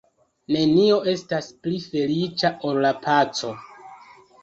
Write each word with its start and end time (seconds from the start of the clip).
Nenio 0.55 0.95
estas 1.11 1.51
pli 1.67 1.79
feliĉa 1.91 2.53
ol 2.73 2.83
la 2.89 2.97
paco. 3.07 3.57